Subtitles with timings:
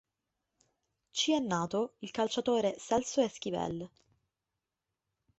[1.11, 3.87] Ci è nato il calciatore Celso Esquivel.